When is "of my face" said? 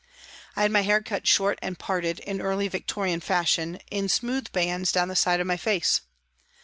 5.39-6.01